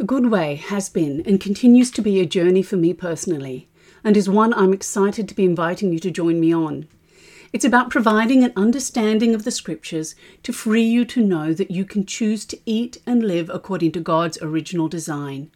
The 0.00 0.06
Good 0.06 0.30
Way 0.30 0.54
has 0.54 0.88
been 0.88 1.20
and 1.26 1.38
continues 1.38 1.90
to 1.90 2.00
be 2.00 2.20
a 2.20 2.24
journey 2.24 2.62
for 2.62 2.76
me 2.78 2.94
personally, 2.94 3.68
and 4.02 4.16
is 4.16 4.30
one 4.30 4.54
I'm 4.54 4.72
excited 4.72 5.28
to 5.28 5.34
be 5.34 5.44
inviting 5.44 5.92
you 5.92 5.98
to 5.98 6.10
join 6.10 6.40
me 6.40 6.54
on. 6.54 6.88
It's 7.52 7.66
about 7.66 7.90
providing 7.90 8.42
an 8.42 8.54
understanding 8.56 9.34
of 9.34 9.44
the 9.44 9.50
scriptures 9.50 10.14
to 10.42 10.54
free 10.54 10.84
you 10.84 11.04
to 11.04 11.22
know 11.22 11.52
that 11.52 11.70
you 11.70 11.84
can 11.84 12.06
choose 12.06 12.46
to 12.46 12.58
eat 12.64 12.96
and 13.04 13.22
live 13.22 13.50
according 13.50 13.92
to 13.92 14.00
God's 14.00 14.40
original 14.40 14.88
design, 14.88 15.50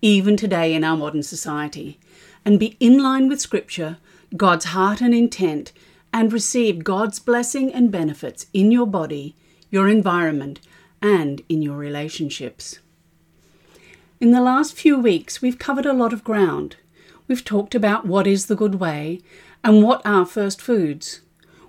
even 0.00 0.36
today 0.36 0.74
in 0.74 0.84
our 0.84 0.96
modern 0.96 1.24
society, 1.24 1.98
and 2.44 2.60
be 2.60 2.76
in 2.78 3.02
line 3.02 3.28
with 3.28 3.40
scripture, 3.40 3.98
God's 4.36 4.66
heart 4.66 5.00
and 5.00 5.12
intent, 5.12 5.72
and 6.12 6.32
receive 6.32 6.84
God's 6.84 7.18
blessing 7.18 7.72
and 7.74 7.90
benefits 7.90 8.46
in 8.54 8.70
your 8.70 8.86
body, 8.86 9.34
your 9.70 9.88
environment, 9.88 10.60
and 11.02 11.42
in 11.48 11.62
your 11.62 11.76
relationships. 11.76 12.78
In 14.20 14.32
the 14.32 14.40
last 14.40 14.74
few 14.74 14.98
weeks, 14.98 15.40
we've 15.40 15.60
covered 15.60 15.86
a 15.86 15.92
lot 15.92 16.12
of 16.12 16.24
ground. 16.24 16.74
We've 17.28 17.44
talked 17.44 17.76
about 17.76 18.04
what 18.04 18.26
is 18.26 18.46
the 18.46 18.56
good 18.56 18.74
way 18.76 19.20
and 19.62 19.80
what 19.80 20.04
are 20.04 20.26
first 20.26 20.60
foods. 20.60 21.20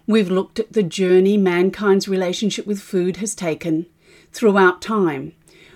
We've 0.07 0.31
looked 0.31 0.57
at 0.57 0.73
the 0.73 0.81
journey 0.81 1.38
mankind's 1.38 2.07
relationship 2.07 2.66
with 2.66 2.81
food 2.81 3.17
has 3.17 3.35
taken 3.35 3.85
throughout 4.31 4.81
time. 4.81 5.34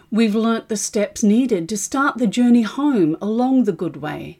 We've 0.09 0.33
learnt 0.33 0.67
the 0.67 0.75
steps 0.75 1.21
needed 1.21 1.69
to 1.69 1.77
start 1.77 2.17
the 2.17 2.25
journey 2.25 2.63
home 2.63 3.17
along 3.21 3.65
the 3.65 3.71
good 3.71 3.97
way. 3.97 4.39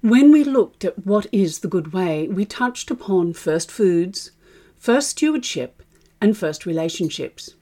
When 0.00 0.32
we 0.32 0.42
looked 0.42 0.84
at 0.84 1.06
what 1.06 1.28
is 1.30 1.60
the 1.60 1.68
good 1.68 1.92
way, 1.92 2.26
we 2.26 2.46
touched 2.46 2.90
upon 2.90 3.32
first 3.32 3.70
foods, 3.70 4.32
first 4.76 5.10
stewardship, 5.10 5.84
and 6.20 6.36
first 6.36 6.66
relationships. 6.66 7.54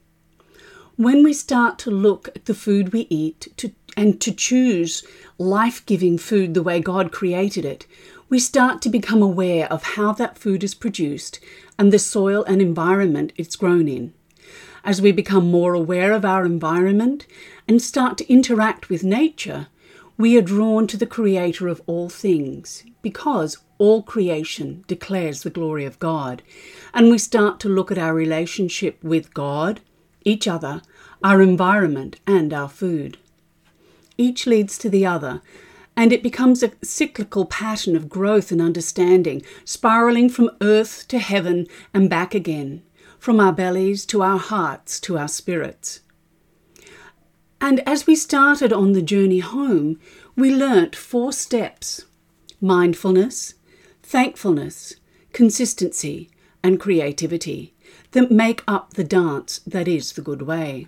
When 0.97 1.23
we 1.23 1.31
start 1.31 1.77
to 1.79 1.91
look 1.91 2.29
at 2.29 2.45
the 2.45 2.55
food 2.55 2.91
we 2.91 3.05
eat 3.11 3.53
to, 3.57 3.71
and 3.95 4.19
to 4.19 4.31
choose 4.31 5.05
life 5.37 5.85
giving 5.85 6.17
food 6.17 6.55
the 6.55 6.63
way 6.63 6.79
God 6.79 7.11
created 7.11 7.65
it, 7.65 7.85
we 8.29 8.39
start 8.39 8.81
to 8.81 8.89
become 8.89 9.21
aware 9.21 9.71
of 9.71 9.83
how 9.83 10.11
that 10.13 10.39
food 10.39 10.63
is 10.63 10.73
produced 10.73 11.39
and 11.77 11.93
the 11.93 11.99
soil 11.99 12.43
and 12.45 12.63
environment 12.63 13.31
it's 13.35 13.55
grown 13.55 13.87
in. 13.87 14.15
As 14.83 14.99
we 14.99 15.11
become 15.11 15.51
more 15.51 15.75
aware 15.75 16.13
of 16.13 16.25
our 16.25 16.47
environment 16.47 17.27
and 17.67 17.79
start 17.79 18.17
to 18.17 18.33
interact 18.33 18.89
with 18.89 19.03
nature, 19.03 19.67
we 20.17 20.35
are 20.35 20.41
drawn 20.41 20.87
to 20.87 20.97
the 20.97 21.05
Creator 21.05 21.67
of 21.67 21.79
all 21.85 22.09
things 22.09 22.83
because 23.03 23.59
all 23.77 24.01
creation 24.01 24.83
declares 24.87 25.43
the 25.43 25.51
glory 25.51 25.85
of 25.85 25.99
God. 25.99 26.41
And 26.91 27.11
we 27.11 27.19
start 27.19 27.59
to 27.59 27.69
look 27.69 27.91
at 27.91 27.99
our 27.99 28.15
relationship 28.15 29.03
with 29.03 29.31
God, 29.35 29.79
each 30.27 30.47
other, 30.47 30.81
our 31.23 31.41
environment, 31.41 32.17
and 32.27 32.53
our 32.53 32.67
food. 32.67 33.17
Each 34.17 34.45
leads 34.45 34.77
to 34.79 34.89
the 34.89 35.05
other, 35.05 35.41
and 35.95 36.11
it 36.11 36.21
becomes 36.21 36.61
a 36.61 36.73
cyclical 36.83 37.45
pattern 37.45 37.95
of 37.95 38.09
growth 38.09 38.51
and 38.51 38.61
understanding, 38.61 39.41
spiraling 39.63 40.29
from 40.29 40.51
earth 40.61 41.07
to 41.07 41.19
heaven 41.19 41.65
and 41.93 42.09
back 42.09 42.35
again, 42.35 42.83
from 43.17 43.39
our 43.39 43.53
bellies 43.53 44.05
to 44.07 44.21
our 44.21 44.37
hearts 44.37 44.99
to 44.99 45.17
our 45.17 45.27
spirits. 45.27 46.01
And 47.59 47.79
as 47.87 48.05
we 48.05 48.15
started 48.15 48.71
on 48.71 48.91
the 48.91 49.01
journey 49.01 49.39
home, 49.39 49.99
we 50.35 50.53
learnt 50.53 50.95
four 50.95 51.31
steps 51.31 52.05
mindfulness, 52.59 53.53
thankfulness, 54.03 54.95
consistency, 55.31 56.29
and 56.63 56.79
creativity 56.79 57.75
that 58.17 58.31
make 58.31 58.63
up 58.67 58.95
the 58.95 59.03
dance 59.03 59.59
that 59.67 59.87
is 59.87 60.13
the 60.13 60.23
good 60.23 60.41
way. 60.41 60.87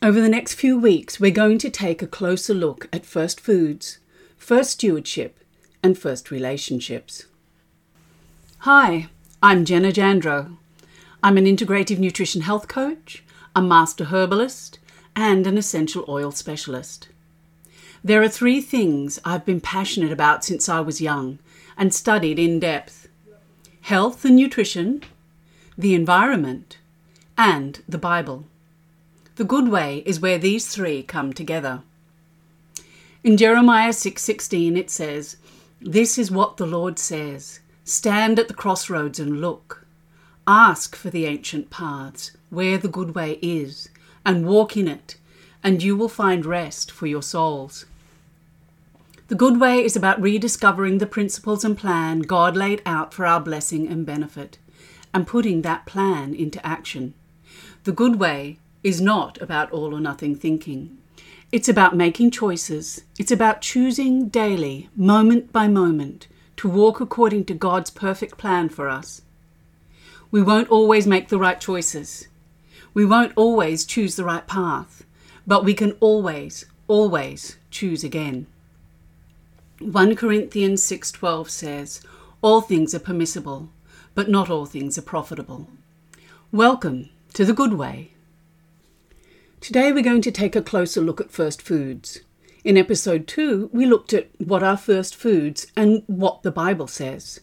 Over 0.00 0.20
the 0.20 0.28
next 0.28 0.54
few 0.54 0.78
weeks, 0.78 1.18
we're 1.18 1.32
going 1.32 1.58
to 1.58 1.68
take 1.68 2.00
a 2.00 2.06
closer 2.06 2.54
look 2.54 2.88
at 2.92 3.04
first 3.04 3.40
foods, 3.40 3.98
first 4.36 4.70
stewardship, 4.70 5.42
and 5.82 5.98
first 5.98 6.30
relationships. 6.30 7.26
Hi, 8.58 9.08
I'm 9.42 9.64
Jenna 9.64 9.90
Jandro. 9.90 10.56
I'm 11.24 11.36
an 11.38 11.44
integrative 11.44 11.98
nutrition 11.98 12.42
health 12.42 12.68
coach, 12.68 13.24
a 13.56 13.60
master 13.60 14.04
herbalist, 14.04 14.78
and 15.16 15.44
an 15.44 15.58
essential 15.58 16.04
oil 16.08 16.30
specialist. 16.30 17.08
There 18.04 18.22
are 18.22 18.28
three 18.28 18.60
things 18.60 19.18
I've 19.24 19.44
been 19.44 19.60
passionate 19.60 20.12
about 20.12 20.44
since 20.44 20.68
I 20.68 20.78
was 20.82 21.00
young 21.00 21.40
and 21.76 21.92
studied 21.92 22.38
in 22.38 22.60
depth 22.60 23.08
health 23.80 24.24
and 24.24 24.36
nutrition, 24.36 25.02
the 25.78 25.94
environment, 25.94 26.76
and 27.36 27.84
the 27.88 27.98
Bible. 27.98 28.44
The 29.36 29.44
good 29.44 29.68
way 29.68 30.02
is 30.04 30.18
where 30.18 30.36
these 30.36 30.66
three 30.66 31.04
come 31.04 31.32
together. 31.32 31.82
In 33.22 33.36
Jeremiah 33.36 33.92
6:16 33.92 34.76
it 34.76 34.90
says, 34.90 35.36
"This 35.80 36.18
is 36.18 36.32
what 36.32 36.56
the 36.56 36.66
Lord 36.66 36.98
says: 36.98 37.60
Stand 37.84 38.40
at 38.40 38.48
the 38.48 38.54
crossroads 38.54 39.20
and 39.20 39.40
look. 39.40 39.86
Ask 40.48 40.96
for 40.96 41.10
the 41.10 41.26
ancient 41.26 41.70
paths, 41.70 42.32
where 42.50 42.76
the 42.76 42.88
good 42.88 43.14
way 43.14 43.38
is, 43.40 43.88
and 44.24 44.46
walk 44.46 44.76
in 44.76 44.88
it, 44.88 45.16
and 45.62 45.80
you 45.80 45.96
will 45.96 46.08
find 46.08 46.44
rest 46.44 46.90
for 46.90 47.06
your 47.06 47.22
souls." 47.22 47.86
The 49.28 49.36
good 49.36 49.60
way 49.60 49.84
is 49.84 49.94
about 49.94 50.20
rediscovering 50.20 50.98
the 50.98 51.06
principles 51.06 51.64
and 51.64 51.78
plan 51.78 52.22
God 52.22 52.56
laid 52.56 52.82
out 52.84 53.14
for 53.14 53.26
our 53.26 53.40
blessing 53.40 53.86
and 53.86 54.04
benefit, 54.04 54.58
and 55.12 55.26
putting 55.26 55.62
that 55.62 55.86
plan 55.86 56.34
into 56.34 56.64
action. 56.66 57.14
The 57.84 57.92
good 57.92 58.16
way 58.16 58.58
is 58.82 59.00
not 59.00 59.40
about 59.40 59.70
all 59.72 59.94
or 59.94 60.00
nothing 60.00 60.34
thinking. 60.34 60.98
It's 61.50 61.68
about 61.68 61.96
making 61.96 62.30
choices. 62.30 63.04
It's 63.18 63.32
about 63.32 63.62
choosing 63.62 64.28
daily, 64.28 64.90
moment 64.94 65.52
by 65.52 65.66
moment, 65.66 66.28
to 66.58 66.68
walk 66.68 67.00
according 67.00 67.46
to 67.46 67.54
God's 67.54 67.90
perfect 67.90 68.36
plan 68.36 68.68
for 68.68 68.88
us. 68.88 69.22
We 70.30 70.42
won't 70.42 70.68
always 70.68 71.06
make 71.06 71.28
the 71.28 71.38
right 71.38 71.58
choices. 71.58 72.28
We 72.92 73.06
won't 73.06 73.32
always 73.36 73.86
choose 73.86 74.16
the 74.16 74.24
right 74.24 74.46
path, 74.46 75.04
but 75.46 75.64
we 75.64 75.72
can 75.72 75.92
always, 76.00 76.66
always 76.86 77.56
choose 77.70 78.04
again. 78.04 78.46
1 79.80 80.16
Corinthians 80.16 80.82
6:12 80.82 81.48
says, 81.48 82.02
"All 82.42 82.60
things 82.60 82.94
are 82.94 82.98
permissible, 82.98 83.70
but 84.18 84.28
not 84.28 84.50
all 84.50 84.66
things 84.66 84.98
are 84.98 85.02
profitable." 85.02 85.68
Welcome 86.50 87.08
to 87.34 87.44
the 87.44 87.52
good 87.52 87.74
way. 87.74 88.10
Today 89.60 89.92
we're 89.92 90.02
going 90.02 90.22
to 90.22 90.32
take 90.32 90.56
a 90.56 90.60
closer 90.60 91.00
look 91.00 91.20
at 91.20 91.30
first 91.30 91.62
foods. 91.62 92.18
In 92.64 92.76
episode 92.76 93.28
2, 93.28 93.70
we 93.72 93.86
looked 93.86 94.12
at 94.12 94.28
what 94.38 94.64
are 94.64 94.76
first 94.76 95.14
foods 95.14 95.68
and 95.76 96.02
what 96.08 96.42
the 96.42 96.50
Bible 96.50 96.88
says. 96.88 97.38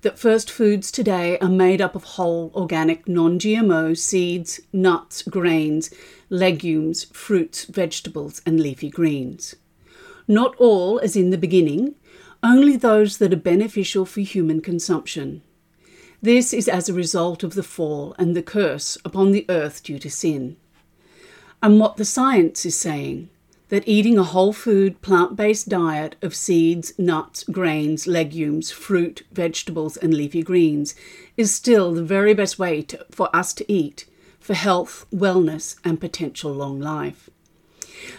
That 0.00 0.18
first 0.18 0.50
foods 0.50 0.90
today 0.90 1.38
are 1.40 1.50
made 1.50 1.82
up 1.82 1.94
of 1.94 2.04
whole, 2.04 2.50
organic, 2.54 3.06
non 3.06 3.38
GMO 3.38 3.94
seeds, 3.94 4.58
nuts, 4.72 5.20
grains, 5.20 5.90
legumes, 6.30 7.04
fruits, 7.12 7.66
vegetables, 7.66 8.40
and 8.46 8.58
leafy 8.58 8.88
greens. 8.88 9.54
Not 10.26 10.56
all 10.56 10.98
as 10.98 11.14
in 11.14 11.28
the 11.28 11.36
beginning, 11.36 11.94
only 12.42 12.78
those 12.78 13.18
that 13.18 13.34
are 13.34 13.50
beneficial 13.52 14.06
for 14.06 14.22
human 14.22 14.62
consumption. 14.62 15.42
This 16.22 16.52
is 16.52 16.68
as 16.68 16.88
a 16.88 16.94
result 16.94 17.42
of 17.42 17.54
the 17.54 17.62
fall 17.62 18.14
and 18.18 18.34
the 18.34 18.42
curse 18.42 18.96
upon 19.04 19.32
the 19.32 19.46
earth 19.48 19.82
due 19.82 19.98
to 19.98 20.10
sin 20.10 20.56
and 21.62 21.80
what 21.80 21.96
the 21.96 22.04
science 22.04 22.64
is 22.64 22.76
saying 22.76 23.28
that 23.68 23.86
eating 23.88 24.16
a 24.16 24.22
whole 24.22 24.52
food, 24.52 25.02
plant 25.02 25.34
based 25.34 25.68
diet 25.68 26.14
of 26.22 26.34
seeds, 26.34 26.96
nuts, 26.96 27.42
grains, 27.44 28.06
legumes, 28.06 28.70
fruit, 28.70 29.24
vegetables, 29.32 29.96
and 29.96 30.14
leafy 30.14 30.42
greens 30.42 30.94
is 31.36 31.52
still 31.52 31.92
the 31.92 32.04
very 32.04 32.32
best 32.32 32.58
way 32.58 32.82
to, 32.82 33.04
for 33.10 33.34
us 33.34 33.52
to 33.52 33.70
eat 33.72 34.06
for 34.38 34.54
health, 34.54 35.06
wellness, 35.12 35.76
and 35.84 36.00
potential 36.00 36.52
long 36.52 36.78
life. 36.78 37.28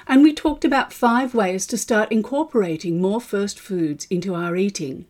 And 0.05 0.23
we 0.23 0.33
talked 0.33 0.65
about 0.65 0.91
five 0.91 1.33
ways 1.33 1.65
to 1.67 1.77
start 1.77 2.11
incorporating 2.11 2.99
more 2.99 3.21
first 3.21 3.57
foods 3.57 4.05
into 4.09 4.35
our 4.35 4.57
eating. 4.57 5.05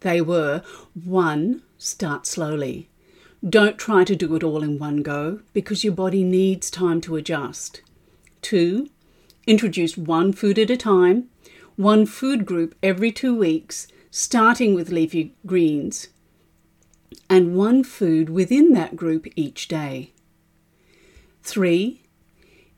They 0.00 0.20
were 0.20 0.62
1. 0.92 1.62
Start 1.82 2.26
slowly. 2.26 2.90
Don't 3.42 3.78
try 3.78 4.04
to 4.04 4.14
do 4.14 4.34
it 4.34 4.44
all 4.44 4.62
in 4.62 4.78
one 4.78 4.98
go 4.98 5.40
because 5.54 5.82
your 5.82 5.94
body 5.94 6.22
needs 6.22 6.70
time 6.70 7.00
to 7.00 7.16
adjust. 7.16 7.80
Two, 8.42 8.90
introduce 9.46 9.96
one 9.96 10.34
food 10.34 10.58
at 10.58 10.68
a 10.68 10.76
time, 10.76 11.30
one 11.76 12.04
food 12.04 12.44
group 12.44 12.74
every 12.82 13.10
two 13.10 13.34
weeks, 13.34 13.86
starting 14.10 14.74
with 14.74 14.90
leafy 14.90 15.34
greens, 15.46 16.08
and 17.30 17.56
one 17.56 17.82
food 17.82 18.28
within 18.28 18.74
that 18.74 18.94
group 18.94 19.26
each 19.34 19.66
day. 19.66 20.12
Three, 21.42 22.02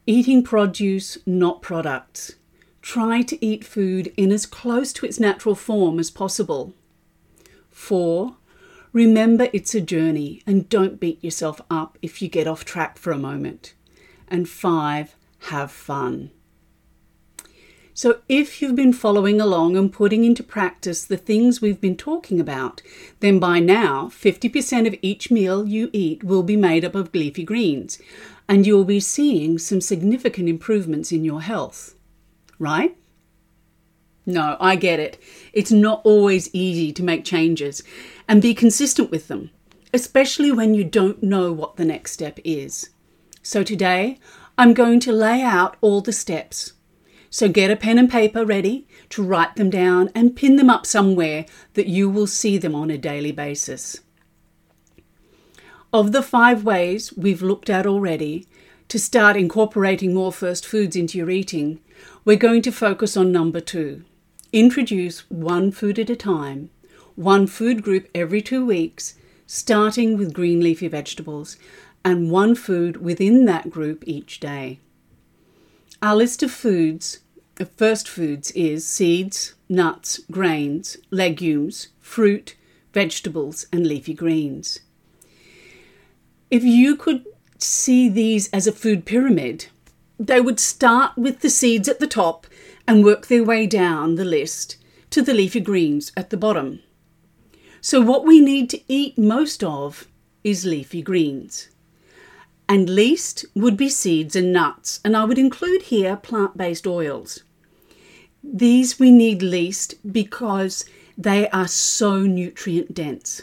eating 0.06 0.44
produce, 0.44 1.18
not 1.26 1.60
products. 1.60 2.36
Try 2.82 3.22
to 3.22 3.44
eat 3.44 3.64
food 3.64 4.12
in 4.16 4.30
as 4.30 4.46
close 4.46 4.92
to 4.92 5.06
its 5.06 5.18
natural 5.18 5.56
form 5.56 5.98
as 5.98 6.08
possible. 6.08 6.72
Four, 7.68 8.36
Remember 8.92 9.48
it's 9.52 9.74
a 9.74 9.80
journey 9.80 10.42
and 10.46 10.68
don't 10.68 11.00
beat 11.00 11.22
yourself 11.24 11.60
up 11.70 11.96
if 12.02 12.20
you 12.20 12.28
get 12.28 12.46
off 12.46 12.64
track 12.64 12.98
for 12.98 13.10
a 13.10 13.18
moment. 13.18 13.74
And 14.28 14.48
five, 14.48 15.16
have 15.48 15.70
fun. 15.70 16.30
So, 17.94 18.20
if 18.26 18.62
you've 18.62 18.74
been 18.74 18.94
following 18.94 19.38
along 19.38 19.76
and 19.76 19.92
putting 19.92 20.24
into 20.24 20.42
practice 20.42 21.04
the 21.04 21.18
things 21.18 21.60
we've 21.60 21.80
been 21.80 21.96
talking 21.96 22.40
about, 22.40 22.80
then 23.20 23.38
by 23.38 23.60
now 23.60 24.06
50% 24.06 24.86
of 24.86 24.98
each 25.02 25.30
meal 25.30 25.66
you 25.66 25.90
eat 25.92 26.24
will 26.24 26.42
be 26.42 26.56
made 26.56 26.86
up 26.86 26.94
of 26.94 27.14
leafy 27.14 27.44
greens, 27.44 27.98
and 28.48 28.66
you'll 28.66 28.84
be 28.84 29.00
seeing 29.00 29.58
some 29.58 29.82
significant 29.82 30.48
improvements 30.48 31.12
in 31.12 31.22
your 31.22 31.42
health. 31.42 31.94
Right? 32.58 32.96
No, 34.24 34.56
I 34.60 34.76
get 34.76 35.00
it. 35.00 35.20
It's 35.52 35.72
not 35.72 36.00
always 36.04 36.54
easy 36.54 36.92
to 36.92 37.02
make 37.02 37.24
changes 37.24 37.82
and 38.28 38.40
be 38.40 38.54
consistent 38.54 39.10
with 39.10 39.28
them, 39.28 39.50
especially 39.92 40.52
when 40.52 40.74
you 40.74 40.84
don't 40.84 41.22
know 41.22 41.52
what 41.52 41.76
the 41.76 41.84
next 41.84 42.12
step 42.12 42.38
is. 42.44 42.90
So, 43.42 43.64
today 43.64 44.18
I'm 44.56 44.74
going 44.74 45.00
to 45.00 45.12
lay 45.12 45.42
out 45.42 45.76
all 45.80 46.00
the 46.00 46.12
steps 46.12 46.74
so 47.34 47.48
get 47.48 47.70
a 47.70 47.76
pen 47.76 47.96
and 47.96 48.10
paper 48.10 48.44
ready 48.44 48.86
to 49.08 49.22
write 49.22 49.56
them 49.56 49.70
down 49.70 50.10
and 50.14 50.36
pin 50.36 50.56
them 50.56 50.68
up 50.68 50.84
somewhere 50.84 51.46
that 51.72 51.86
you 51.86 52.10
will 52.10 52.26
see 52.26 52.58
them 52.58 52.74
on 52.74 52.90
a 52.90 52.98
daily 52.98 53.32
basis. 53.32 54.00
Of 55.94 56.12
the 56.12 56.22
five 56.22 56.62
ways 56.62 57.10
we've 57.16 57.40
looked 57.40 57.70
at 57.70 57.86
already 57.86 58.46
to 58.88 58.98
start 58.98 59.38
incorporating 59.38 60.12
more 60.12 60.30
first 60.30 60.66
foods 60.66 60.94
into 60.94 61.16
your 61.16 61.30
eating, 61.30 61.80
we're 62.26 62.36
going 62.36 62.60
to 62.62 62.70
focus 62.70 63.16
on 63.16 63.32
number 63.32 63.60
two. 63.60 64.04
Introduce 64.52 65.20
one 65.30 65.72
food 65.72 65.98
at 65.98 66.10
a 66.10 66.16
time, 66.16 66.68
one 67.14 67.46
food 67.46 67.82
group 67.82 68.06
every 68.14 68.42
two 68.42 68.66
weeks, 68.66 69.14
starting 69.46 70.18
with 70.18 70.34
green 70.34 70.60
leafy 70.60 70.88
vegetables, 70.88 71.56
and 72.04 72.30
one 72.30 72.54
food 72.54 72.98
within 72.98 73.46
that 73.46 73.70
group 73.70 74.04
each 74.06 74.40
day. 74.40 74.78
Our 76.02 76.16
list 76.16 76.42
of 76.42 76.50
foods, 76.50 77.20
of 77.58 77.70
first 77.70 78.06
foods, 78.06 78.50
is 78.50 78.86
seeds, 78.86 79.54
nuts, 79.70 80.20
grains, 80.30 80.98
legumes, 81.10 81.88
fruit, 81.98 82.54
vegetables, 82.92 83.66
and 83.72 83.86
leafy 83.86 84.12
greens. 84.12 84.80
If 86.50 86.62
you 86.62 86.96
could 86.96 87.24
see 87.56 88.10
these 88.10 88.50
as 88.50 88.66
a 88.66 88.72
food 88.72 89.06
pyramid, 89.06 89.68
they 90.18 90.42
would 90.42 90.60
start 90.60 91.16
with 91.16 91.40
the 91.40 91.48
seeds 91.48 91.88
at 91.88 92.00
the 92.00 92.06
top 92.06 92.46
and 92.86 93.04
work 93.04 93.26
their 93.26 93.44
way 93.44 93.66
down 93.66 94.14
the 94.14 94.24
list 94.24 94.76
to 95.10 95.22
the 95.22 95.34
leafy 95.34 95.60
greens 95.60 96.12
at 96.16 96.30
the 96.30 96.36
bottom. 96.36 96.80
So, 97.80 98.00
what 98.00 98.24
we 98.24 98.40
need 98.40 98.70
to 98.70 98.80
eat 98.88 99.18
most 99.18 99.62
of 99.64 100.06
is 100.44 100.64
leafy 100.64 101.02
greens 101.02 101.68
and 102.72 102.88
least 102.88 103.44
would 103.54 103.76
be 103.76 103.90
seeds 103.90 104.34
and 104.34 104.50
nuts, 104.50 104.98
and 105.04 105.14
I 105.14 105.24
would 105.24 105.38
include 105.38 105.82
here 105.82 106.16
plant 106.16 106.56
based 106.56 106.86
oils. 106.86 107.42
These 108.42 108.98
we 108.98 109.10
need 109.10 109.42
least 109.42 109.94
because 110.10 110.86
they 111.18 111.50
are 111.50 111.68
so 111.68 112.20
nutrient 112.20 112.94
dense. 112.94 113.42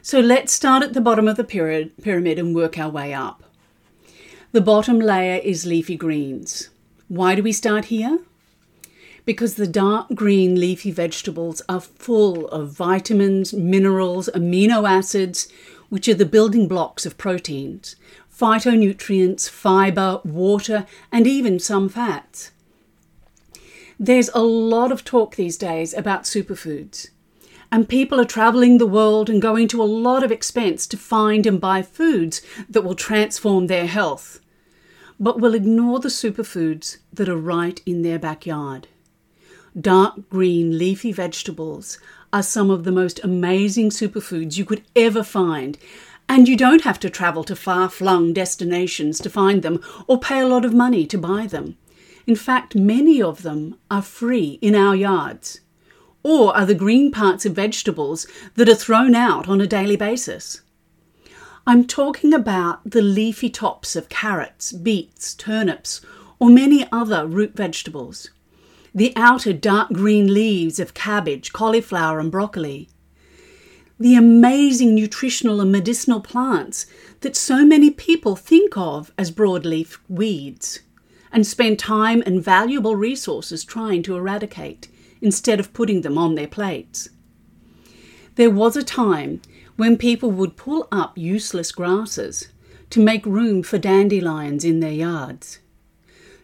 So 0.00 0.20
let's 0.20 0.52
start 0.52 0.84
at 0.84 0.92
the 0.92 1.00
bottom 1.00 1.26
of 1.26 1.36
the 1.36 1.42
pyramid 1.44 2.38
and 2.38 2.54
work 2.54 2.78
our 2.78 2.88
way 2.88 3.12
up. 3.12 3.42
The 4.52 4.60
bottom 4.60 5.00
layer 5.00 5.40
is 5.42 5.66
leafy 5.66 5.96
greens. 5.96 6.68
Why 7.08 7.34
do 7.34 7.42
we 7.42 7.52
start 7.52 7.86
here? 7.86 8.20
Because 9.26 9.54
the 9.54 9.66
dark 9.66 10.08
green 10.14 10.58
leafy 10.58 10.90
vegetables 10.90 11.60
are 11.68 11.80
full 11.80 12.48
of 12.48 12.70
vitamins, 12.70 13.52
minerals, 13.52 14.30
amino 14.34 14.88
acids, 14.88 15.48
which 15.90 16.08
are 16.08 16.14
the 16.14 16.24
building 16.24 16.66
blocks 16.66 17.04
of 17.04 17.18
proteins, 17.18 17.96
phytonutrients, 18.34 19.48
fibre, 19.48 20.20
water, 20.24 20.86
and 21.12 21.26
even 21.26 21.58
some 21.58 21.88
fats. 21.88 22.50
There's 24.00 24.30
a 24.30 24.42
lot 24.42 24.90
of 24.90 25.04
talk 25.04 25.36
these 25.36 25.56
days 25.56 25.94
about 25.94 26.24
superfoods, 26.24 27.10
and 27.70 27.88
people 27.88 28.18
are 28.18 28.24
travelling 28.24 28.78
the 28.78 28.86
world 28.86 29.28
and 29.28 29.42
going 29.42 29.68
to 29.68 29.82
a 29.82 29.84
lot 29.84 30.24
of 30.24 30.32
expense 30.32 30.86
to 30.86 30.96
find 30.96 31.46
and 31.46 31.60
buy 31.60 31.82
foods 31.82 32.40
that 32.68 32.82
will 32.82 32.94
transform 32.94 33.66
their 33.66 33.86
health, 33.86 34.40
but 35.18 35.40
will 35.40 35.54
ignore 35.54 36.00
the 36.00 36.08
superfoods 36.08 36.98
that 37.12 37.28
are 37.28 37.36
right 37.36 37.80
in 37.86 38.02
their 38.02 38.18
backyard. 38.18 38.88
Dark 39.80 40.28
green 40.28 40.78
leafy 40.78 41.12
vegetables 41.12 41.98
are 42.32 42.42
some 42.42 42.70
of 42.70 42.84
the 42.84 42.92
most 42.92 43.22
amazing 43.24 43.90
superfoods 43.90 44.56
you 44.56 44.64
could 44.64 44.82
ever 44.96 45.22
find. 45.22 45.78
And 46.28 46.48
you 46.48 46.56
don't 46.56 46.84
have 46.84 46.98
to 47.00 47.10
travel 47.10 47.44
to 47.44 47.54
far 47.54 47.88
flung 47.88 48.32
destinations 48.32 49.20
to 49.20 49.30
find 49.30 49.62
them 49.62 49.80
or 50.06 50.18
pay 50.18 50.40
a 50.40 50.46
lot 50.46 50.64
of 50.64 50.72
money 50.72 51.06
to 51.06 51.18
buy 51.18 51.46
them. 51.46 51.76
In 52.26 52.34
fact, 52.34 52.74
many 52.74 53.20
of 53.20 53.42
them 53.42 53.78
are 53.90 54.00
free 54.00 54.58
in 54.62 54.74
our 54.74 54.96
yards, 54.96 55.60
or 56.22 56.56
are 56.56 56.64
the 56.64 56.74
green 56.74 57.12
parts 57.12 57.44
of 57.44 57.52
vegetables 57.52 58.26
that 58.54 58.68
are 58.68 58.74
thrown 58.74 59.14
out 59.14 59.46
on 59.46 59.60
a 59.60 59.66
daily 59.66 59.96
basis. 59.96 60.62
I'm 61.66 61.86
talking 61.86 62.34
about 62.34 62.90
the 62.90 63.00
leafy 63.00 63.48
tops 63.48 63.96
of 63.96 64.10
carrots, 64.10 64.70
beets, 64.70 65.32
turnips, 65.34 66.02
or 66.38 66.50
many 66.50 66.86
other 66.92 67.26
root 67.26 67.56
vegetables 67.56 68.30
the 68.96 69.12
outer 69.16 69.52
dark 69.52 69.88
green 69.92 70.32
leaves 70.32 70.78
of 70.78 70.94
cabbage, 70.94 71.52
cauliflower, 71.52 72.20
and 72.20 72.30
broccoli. 72.30 72.88
The 73.98 74.14
amazing 74.14 74.94
nutritional 74.94 75.60
and 75.60 75.72
medicinal 75.72 76.20
plants 76.20 76.86
that 77.20 77.34
so 77.34 77.64
many 77.64 77.90
people 77.90 78.36
think 78.36 78.76
of 78.76 79.10
as 79.18 79.32
broadleaf 79.32 79.98
weeds 80.08 80.78
and 81.32 81.44
spend 81.44 81.80
time 81.80 82.22
and 82.24 82.44
valuable 82.44 82.94
resources 82.94 83.64
trying 83.64 84.04
to 84.04 84.14
eradicate 84.14 84.86
instead 85.20 85.58
of 85.58 85.72
putting 85.72 86.02
them 86.02 86.16
on 86.16 86.36
their 86.36 86.46
plates. 86.46 87.08
There 88.36 88.50
was 88.50 88.76
a 88.76 88.84
time 88.84 89.40
when 89.76 89.96
people 89.96 90.30
would 90.30 90.56
pull 90.56 90.86
up 90.92 91.18
useless 91.18 91.72
grasses 91.72 92.48
to 92.90 93.00
make 93.00 93.26
room 93.26 93.62
for 93.62 93.78
dandelions 93.78 94.64
in 94.64 94.80
their 94.80 94.92
yards. 94.92 95.58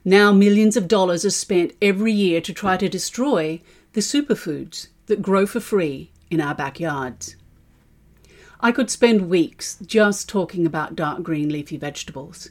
Now, 0.05 0.32
millions 0.32 0.77
of 0.77 0.88
dollars 0.88 1.25
are 1.25 1.31
spent 1.31 1.75
every 1.81 2.12
year 2.12 2.41
to 2.41 2.53
try 2.53 2.77
to 2.77 2.88
destroy 2.88 3.61
the 3.93 4.00
superfoods 4.00 4.88
that 5.06 5.23
grow 5.23 5.47
for 5.47 5.61
free 5.61 6.11
in 6.31 6.41
our 6.41 6.55
backyards. 6.55 7.37
I 8.61 8.73
could 8.73 8.91
spend 8.91 9.29
weeks 9.29 9.79
just 9.85 10.29
talking 10.29 10.67
about 10.67 10.97
dark 10.97 11.23
green 11.23 11.50
leafy 11.50 11.77
vegetables 11.77 12.50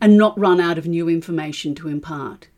and 0.00 0.16
not 0.16 0.38
run 0.38 0.60
out 0.60 0.78
of 0.78 0.86
new 0.86 1.08
information 1.08 1.74
to 1.76 1.88
impart. 1.88 2.48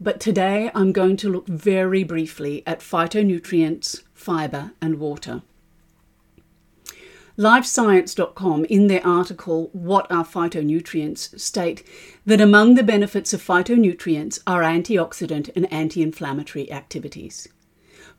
But 0.00 0.20
today 0.20 0.70
I'm 0.74 0.92
going 0.92 1.16
to 1.18 1.28
look 1.28 1.46
very 1.46 2.04
briefly 2.04 2.62
at 2.66 2.80
phytonutrients, 2.80 4.02
fibre, 4.14 4.72
and 4.80 4.98
water. 4.98 5.42
LiveScience.com, 7.38 8.64
in 8.64 8.86
their 8.86 9.06
article, 9.06 9.68
What 9.74 10.10
Are 10.10 10.24
Phytonutrients, 10.24 11.38
state 11.38 11.86
that 12.24 12.40
among 12.40 12.76
the 12.76 12.82
benefits 12.82 13.34
of 13.34 13.42
phytonutrients 13.42 14.38
are 14.46 14.62
antioxidant 14.62 15.50
and 15.54 15.70
anti 15.70 16.02
inflammatory 16.02 16.72
activities. 16.72 17.46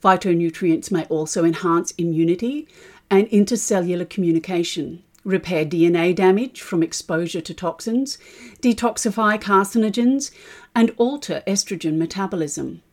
Phytonutrients 0.03 0.91
may 0.91 1.05
also 1.05 1.43
enhance 1.43 1.91
immunity 1.97 2.67
and 3.09 3.27
intercellular 3.29 4.07
communication, 4.07 5.01
repair 5.23 5.65
DNA 5.65 6.13
damage 6.13 6.61
from 6.61 6.83
exposure 6.83 7.41
to 7.41 7.55
toxins, 7.55 8.19
detoxify 8.61 9.41
carcinogens, 9.41 10.29
and 10.75 10.93
alter 10.97 11.41
estrogen 11.47 11.97
metabolism. 11.97 12.83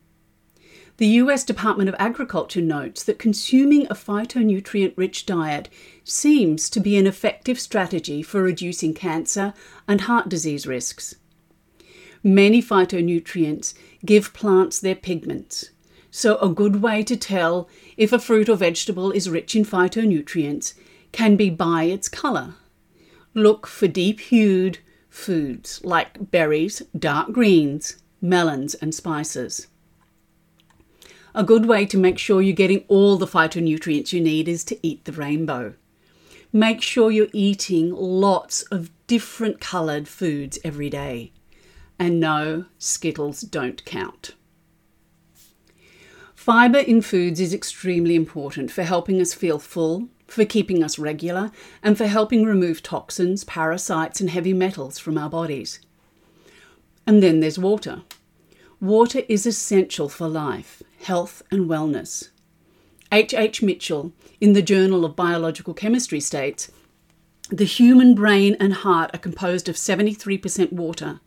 The 0.96 1.08
US 1.08 1.42
Department 1.42 1.88
of 1.88 1.96
Agriculture 1.98 2.60
notes 2.60 3.02
that 3.02 3.18
consuming 3.18 3.86
a 3.86 3.94
phytonutrient 3.94 4.92
rich 4.96 5.26
diet 5.26 5.68
seems 6.04 6.70
to 6.70 6.78
be 6.78 6.96
an 6.96 7.06
effective 7.08 7.58
strategy 7.58 8.22
for 8.22 8.40
reducing 8.40 8.94
cancer 8.94 9.54
and 9.88 10.02
heart 10.02 10.28
disease 10.28 10.68
risks. 10.68 11.16
Many 12.22 12.62
phytonutrients 12.62 13.74
give 14.06 14.32
plants 14.32 14.78
their 14.78 14.94
pigments, 14.94 15.70
so 16.12 16.38
a 16.38 16.48
good 16.48 16.80
way 16.80 17.02
to 17.02 17.16
tell 17.16 17.68
if 17.96 18.12
a 18.12 18.20
fruit 18.20 18.48
or 18.48 18.54
vegetable 18.54 19.10
is 19.10 19.28
rich 19.28 19.56
in 19.56 19.64
phytonutrients 19.64 20.74
can 21.10 21.34
be 21.34 21.50
by 21.50 21.84
its 21.84 22.08
colour. 22.08 22.54
Look 23.34 23.66
for 23.66 23.88
deep 23.88 24.20
hued 24.20 24.78
foods 25.10 25.84
like 25.84 26.30
berries, 26.30 26.82
dark 26.96 27.32
greens, 27.32 27.96
melons, 28.20 28.74
and 28.74 28.94
spices. 28.94 29.66
A 31.36 31.42
good 31.42 31.66
way 31.66 31.84
to 31.86 31.98
make 31.98 32.18
sure 32.18 32.40
you're 32.40 32.54
getting 32.54 32.84
all 32.86 33.16
the 33.16 33.26
phytonutrients 33.26 34.12
you 34.12 34.20
need 34.20 34.48
is 34.48 34.62
to 34.64 34.86
eat 34.86 35.04
the 35.04 35.12
rainbow. 35.12 35.74
Make 36.52 36.80
sure 36.80 37.10
you're 37.10 37.26
eating 37.32 37.92
lots 37.92 38.62
of 38.70 38.90
different 39.08 39.60
coloured 39.60 40.06
foods 40.06 40.60
every 40.62 40.88
day. 40.88 41.32
And 41.98 42.20
no, 42.20 42.66
Skittles 42.78 43.40
don't 43.40 43.84
count. 43.84 44.36
Fibre 46.36 46.78
in 46.78 47.02
foods 47.02 47.40
is 47.40 47.52
extremely 47.52 48.14
important 48.14 48.70
for 48.70 48.84
helping 48.84 49.20
us 49.20 49.34
feel 49.34 49.58
full, 49.58 50.08
for 50.28 50.44
keeping 50.44 50.84
us 50.84 51.00
regular, 51.00 51.50
and 51.82 51.98
for 51.98 52.06
helping 52.06 52.44
remove 52.44 52.80
toxins, 52.80 53.42
parasites, 53.42 54.20
and 54.20 54.30
heavy 54.30 54.52
metals 54.52 55.00
from 55.00 55.18
our 55.18 55.30
bodies. 55.30 55.80
And 57.08 57.20
then 57.20 57.40
there's 57.40 57.58
water. 57.58 58.02
Water 58.80 59.22
is 59.28 59.46
essential 59.46 60.08
for 60.08 60.28
life, 60.28 60.82
health, 61.04 61.42
and 61.50 61.68
wellness. 61.68 62.30
H. 63.12 63.32
H. 63.32 63.62
Mitchell, 63.62 64.12
in 64.40 64.52
the 64.52 64.62
Journal 64.62 65.04
of 65.04 65.16
Biological 65.16 65.74
Chemistry, 65.74 66.20
states 66.20 66.70
the 67.50 67.64
human 67.64 68.14
brain 68.14 68.56
and 68.58 68.72
heart 68.72 69.10
are 69.14 69.18
composed 69.18 69.68
of 69.68 69.76
73% 69.76 70.72
water, 70.72 71.20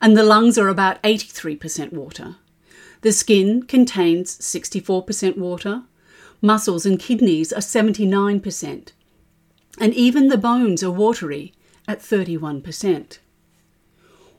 and 0.00 0.16
the 0.16 0.22
lungs 0.22 0.58
are 0.58 0.68
about 0.68 1.02
83% 1.02 1.92
water. 1.92 2.36
The 3.00 3.12
skin 3.12 3.64
contains 3.64 4.38
64% 4.38 5.36
water, 5.36 5.82
muscles 6.40 6.86
and 6.86 6.98
kidneys 6.98 7.52
are 7.52 7.60
79%, 7.60 8.92
and 9.80 9.94
even 9.94 10.28
the 10.28 10.38
bones 10.38 10.82
are 10.82 10.90
watery 10.90 11.52
at 11.88 12.00
31%. 12.00 13.18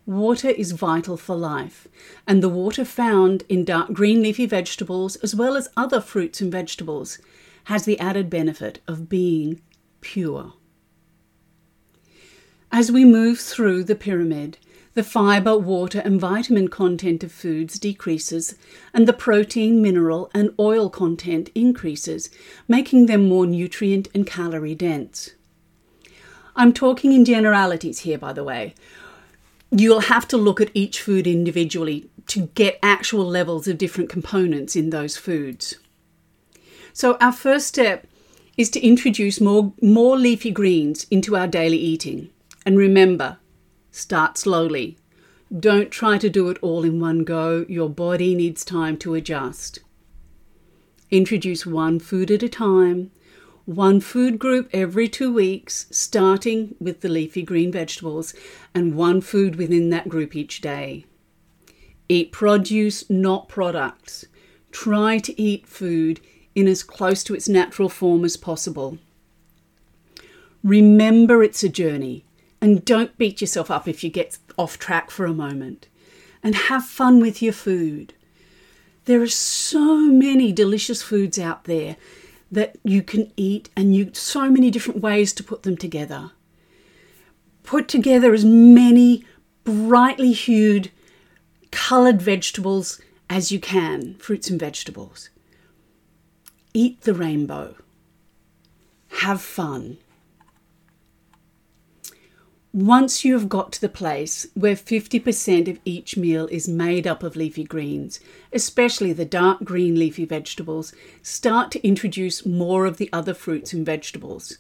Water 0.06 0.50
is 0.50 0.72
vital 0.72 1.18
for 1.18 1.36
life, 1.36 1.88
and 2.28 2.44
the 2.44 2.50
water 2.50 2.86
found 2.86 3.44
in 3.50 3.66
dark 3.66 3.92
green 3.92 4.22
leafy 4.22 4.46
vegetables, 4.46 5.16
as 5.18 5.34
well 5.34 5.58
as 5.58 5.70
other 5.76 6.00
fruits 6.00 6.42
and 6.42 6.52
vegetables, 6.52 7.18
has 7.66 7.86
the 7.86 8.00
added 8.00 8.30
benefit 8.30 8.82
of 8.88 9.10
being 9.10 9.62
pure. 10.02 10.54
As 12.72 12.92
we 12.92 13.04
move 13.04 13.40
through 13.40 13.84
the 13.86 13.96
pyramid, 13.96 14.60
the 14.94 15.04
fiber, 15.04 15.58
water, 15.58 16.04
and 16.06 16.22
vitamin 16.22 16.68
content 16.68 17.24
of 17.24 17.32
foods 17.32 17.80
decreases, 17.80 18.56
and 18.94 19.08
the 19.08 19.14
protein, 19.14 19.82
mineral, 19.82 20.30
and 20.36 20.54
oil 20.60 20.88
content 20.88 21.50
increases, 21.56 22.30
making 22.68 23.08
them 23.08 23.28
more 23.28 23.48
nutrient 23.48 24.08
and 24.14 24.28
calorie 24.28 24.76
dense. 24.76 25.32
I'm 26.56 26.74
talking 26.74 27.12
in 27.12 27.26
generalities 27.26 28.00
here, 28.00 28.20
by 28.20 28.34
the 28.34 28.44
way 28.44 28.76
you'll 29.80 30.02
have 30.02 30.28
to 30.30 30.38
look 30.38 30.62
at 30.62 30.72
each 30.74 31.02
food 31.02 31.28
individually 31.28 32.10
to 32.28 32.48
get 32.56 32.80
actual 32.82 33.26
levels 33.26 33.68
of 33.68 33.78
different 33.78 34.10
components 34.10 34.76
in 34.76 34.90
those 34.90 35.18
foods. 35.18 35.76
So, 36.94 37.18
our 37.20 37.34
first 37.34 37.68
step 37.68 38.08
is 38.58 38.70
to 38.72 38.80
introduce 38.80 39.42
more, 39.42 39.74
more 39.82 40.18
leafy 40.18 40.52
greens 40.52 41.06
into 41.12 41.36
our 41.36 41.48
daily 41.48 41.78
eating. 41.78 42.30
And 42.66 42.78
remember, 42.78 43.38
start 43.92 44.38
slowly. 44.38 44.98
Don't 45.60 45.92
try 45.92 46.18
to 46.18 46.30
do 46.30 46.50
it 46.50 46.58
all 46.62 46.84
in 46.84 47.00
one 47.00 47.24
go, 47.24 47.66
your 47.68 47.90
body 47.90 48.34
needs 48.34 48.66
time 48.66 48.98
to 49.00 49.14
adjust. 49.14 49.80
Introduce 51.12 51.66
one 51.66 52.00
food 52.00 52.32
at 52.32 52.44
a 52.44 52.50
time 52.50 53.12
one 53.66 54.00
food 54.00 54.38
group 54.38 54.70
every 54.72 55.08
two 55.08 55.34
weeks, 55.34 55.88
starting 55.90 56.76
with 56.80 57.02
the 57.02 57.10
leafy 57.10 57.42
green 57.42 57.72
vegetables, 57.72 58.34
and 58.74 58.96
one 58.96 59.22
food 59.22 59.56
within 59.56 59.90
that 59.90 60.08
group 60.08 60.36
each 60.36 60.62
day. 60.62 61.06
Eat 62.08 62.32
produce, 62.32 63.10
not 63.10 63.50
products. 63.50 64.26
Try 64.72 65.18
to 65.20 65.42
eat 65.42 65.68
food 65.68 66.20
in 66.54 66.68
as 66.68 66.84
close 66.84 67.24
to 67.24 67.34
its 67.34 67.50
natural 67.50 67.90
form 67.90 68.24
as 68.24 68.38
possible. 68.38 69.00
Remember 70.64 71.44
it's 71.44 71.64
a 71.64 71.70
journey 71.70 72.26
and 72.62 72.86
don't 72.86 73.18
beat 73.18 73.42
yourself 73.42 73.70
up 73.70 73.88
if 73.88 74.04
you 74.04 74.10
get 74.10 74.38
off 74.58 74.80
track 74.80 75.12
for 75.12 75.26
a 75.26 75.34
moment. 75.34 75.88
And 76.44 76.56
have 76.56 76.86
fun 76.86 77.20
with 77.20 77.42
your 77.42 77.54
food. 77.54 78.14
There 79.06 79.22
are 79.22 79.28
so 79.28 79.98
many 79.98 80.52
delicious 80.52 81.02
foods 81.02 81.40
out 81.40 81.64
there 81.64 81.96
that 82.56 82.78
you 82.84 83.04
can 83.04 83.32
eat 83.36 83.70
and 83.76 83.94
you 83.94 84.12
so 84.14 84.50
many 84.50 84.72
different 84.72 85.02
ways 85.02 85.34
to 85.34 85.44
put 85.44 85.64
them 85.64 85.76
together. 85.76 86.32
Put 87.64 87.88
together 87.88 88.34
as 88.34 88.46
many 88.46 89.26
brightly 89.66 90.32
hued 90.32 90.90
colored 91.72 92.22
vegetables 92.22 93.02
as 93.30 93.52
you 93.52 93.60
can, 93.60 94.16
fruits 94.16 94.50
and 94.50 94.60
vegetables. 94.60 95.30
Eat 96.74 97.02
the 97.02 97.14
rainbow. 97.14 97.76
Have 99.20 99.42
fun. 99.42 99.98
Once 102.76 103.24
you 103.24 103.32
have 103.32 103.48
got 103.48 103.72
to 103.72 103.80
the 103.80 103.88
place 103.88 104.48
where 104.54 104.76
50% 104.76 105.70
of 105.70 105.80
each 105.86 106.18
meal 106.18 106.46
is 106.48 106.68
made 106.68 107.08
up 107.08 107.24
of 107.24 107.38
leafy 107.38 107.64
greens, 107.64 108.20
especially 108.52 109.14
the 109.14 109.24
dark 109.24 109.64
green 109.64 109.98
leafy 109.98 110.26
vegetables, 110.26 110.94
start 111.22 111.72
to 111.72 111.88
introduce 111.88 112.46
more 112.46 112.86
of 112.86 112.98
the 112.98 113.10
other 113.14 113.34
fruits 113.34 113.72
and 113.72 113.86
vegetables. 113.86 114.58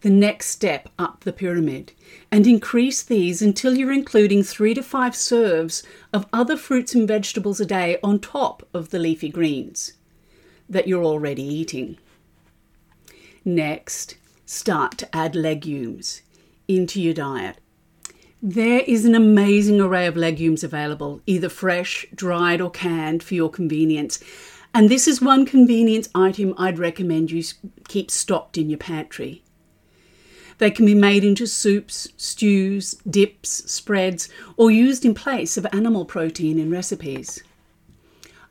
The 0.00 0.08
next 0.08 0.46
step 0.46 0.88
up 0.98 1.24
the 1.24 1.34
pyramid, 1.34 1.92
and 2.32 2.46
increase 2.46 3.02
these 3.02 3.42
until 3.42 3.76
you're 3.76 3.92
including 3.92 4.42
three 4.42 4.72
to 4.72 4.82
five 4.82 5.14
serves 5.14 5.82
of 6.14 6.24
other 6.32 6.56
fruits 6.56 6.94
and 6.94 7.06
vegetables 7.06 7.60
a 7.60 7.66
day 7.66 7.98
on 8.02 8.20
top 8.20 8.66
of 8.72 8.88
the 8.88 8.98
leafy 8.98 9.28
greens 9.28 9.92
that 10.66 10.88
you're 10.88 11.04
already 11.04 11.42
eating. 11.42 11.98
Next, 13.44 14.16
start 14.46 14.96
to 14.96 15.14
add 15.14 15.36
legumes 15.36 16.22
into 16.76 17.00
your 17.00 17.14
diet. 17.14 17.58
There 18.42 18.80
is 18.80 19.04
an 19.04 19.14
amazing 19.14 19.80
array 19.80 20.06
of 20.06 20.16
legumes 20.16 20.64
available, 20.64 21.20
either 21.26 21.48
fresh, 21.48 22.06
dried, 22.14 22.60
or 22.60 22.70
canned 22.70 23.22
for 23.22 23.34
your 23.34 23.50
convenience. 23.50 24.18
And 24.72 24.88
this 24.88 25.06
is 25.06 25.20
one 25.20 25.44
convenience 25.44 26.08
item 26.14 26.54
I'd 26.56 26.78
recommend 26.78 27.30
you 27.30 27.42
keep 27.88 28.10
stocked 28.10 28.56
in 28.56 28.70
your 28.70 28.78
pantry. 28.78 29.42
They 30.58 30.70
can 30.70 30.86
be 30.86 30.94
made 30.94 31.24
into 31.24 31.46
soups, 31.46 32.08
stews, 32.16 32.94
dips, 33.08 33.70
spreads, 33.70 34.28
or 34.56 34.70
used 34.70 35.04
in 35.04 35.14
place 35.14 35.56
of 35.56 35.66
animal 35.72 36.04
protein 36.04 36.58
in 36.58 36.70
recipes. 36.70 37.42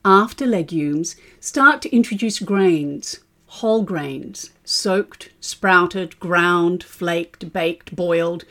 After 0.04 0.46
legumes, 0.46 1.16
start 1.40 1.82
to 1.84 1.96
introduce 1.96 2.40
grains, 2.40 3.20
whole 3.50 3.82
grains, 3.82 4.52
soaked, 4.64 5.32
sprouted, 5.42 6.20
ground, 6.20 6.84
flaked, 6.84 7.52
baked, 7.52 7.96
boiled, 7.96 8.46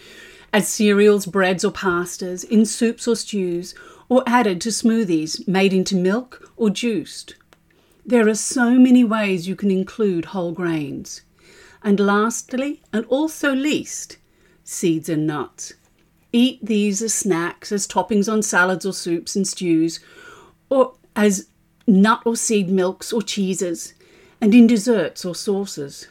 as 0.52 0.68
cereals, 0.68 1.24
breads, 1.24 1.64
or 1.64 1.70
pastas, 1.70 2.42
in 2.42 2.66
soups 2.66 3.06
or 3.06 3.14
stews, 3.14 3.76
or 4.08 4.24
added 4.26 4.60
to 4.60 4.70
smoothies 4.70 5.46
made 5.46 5.72
into 5.72 5.94
milk 5.94 6.50
or 6.56 6.68
juiced. 6.68 7.36
There 8.04 8.28
are 8.28 8.34
so 8.34 8.72
many 8.72 9.04
ways 9.04 9.46
you 9.46 9.54
can 9.54 9.70
include 9.70 10.26
whole 10.26 10.52
grains. 10.52 11.22
And 11.82 12.00
lastly, 12.00 12.82
and 12.92 13.04
also 13.06 13.54
least, 13.54 14.16
seeds 14.64 15.08
and 15.08 15.28
nuts. 15.28 15.74
Eat 16.32 16.58
these 16.60 17.02
as 17.02 17.14
snacks, 17.14 17.70
as 17.70 17.86
toppings 17.86 18.30
on 18.30 18.42
salads 18.42 18.84
or 18.84 18.92
soups 18.92 19.36
and 19.36 19.46
stews, 19.46 20.00
or 20.68 20.94
as 21.14 21.46
nut 21.86 22.22
or 22.24 22.34
seed 22.34 22.68
milks 22.68 23.12
or 23.12 23.22
cheeses 23.22 23.94
and 24.40 24.54
in 24.54 24.66
desserts 24.66 25.25
or 25.25 25.35
sauces. 25.35 26.09